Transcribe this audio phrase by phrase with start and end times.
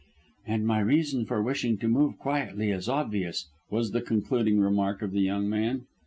[0.47, 5.11] "And my reason for wishing to move quietly is obvious," was the concluding remark of
[5.11, 5.85] the young man.